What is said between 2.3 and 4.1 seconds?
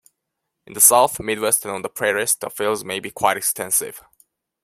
the fields may be quite extensive.